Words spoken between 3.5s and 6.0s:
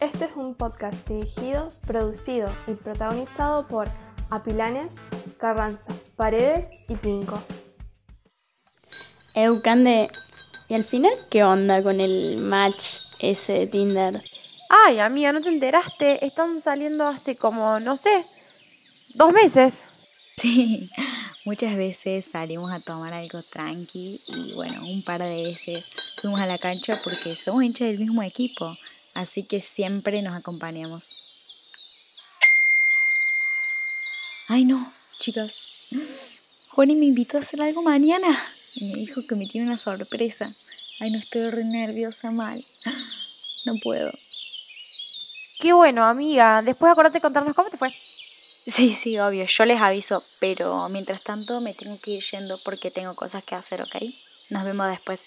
por Apilanes, Carranza,